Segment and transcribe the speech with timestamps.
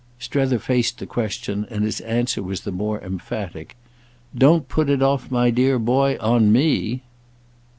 [0.17, 3.75] Strether faced the question, and his answer was the more emphatic.
[4.35, 7.01] "Don't put it off, my dear boy, on _me!